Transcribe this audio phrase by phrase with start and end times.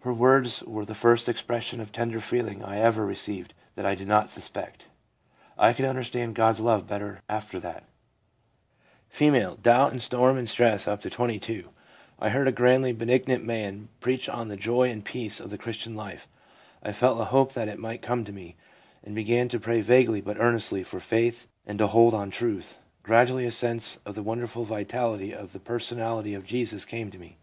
[0.00, 4.06] Her words were the first expression of tender feeling I ever received that I did
[4.06, 4.88] not suspect.
[5.56, 7.84] I could understand God's love better after that.'
[9.10, 9.62] F.
[9.62, 11.70] (Doubt and storm and stress up to 22.)'
[12.18, 15.96] I heard a grandly benignant man preach on the joy and peace of the Christian
[15.96, 16.28] life.
[16.82, 18.56] I felt a hope that it might come to me,
[19.02, 22.78] and began to pray vaguely but earnestly for faith and a hold on truth.
[23.02, 27.38] Gradually a sense of the wonderful vitality of the personality of Jesus came to me.